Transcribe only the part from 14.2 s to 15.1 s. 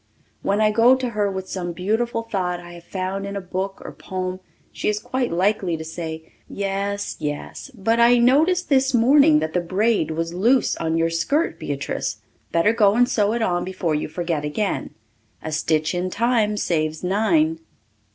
again.